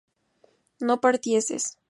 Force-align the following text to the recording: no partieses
no 0.79 0.99
partieses 0.99 1.77